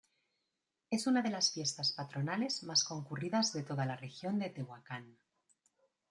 [0.89, 5.19] Es una de las fiestas patronales más concurridas de toda la región de Tehuacán.